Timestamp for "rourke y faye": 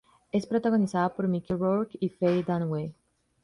1.55-2.41